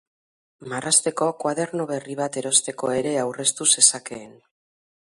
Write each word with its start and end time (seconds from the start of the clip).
Marrazteko 0.71 1.27
koaderno 1.43 1.87
berri 1.93 2.17
bat 2.23 2.41
erosteko 2.43 2.91
ere 3.03 3.13
aurreztu 3.27 3.71
zezakeen. 3.79 4.35